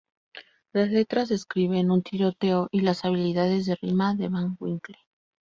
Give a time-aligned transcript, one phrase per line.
[0.73, 4.97] Las letras describen un tiroteo y las habilidades de rima de Van Winkle.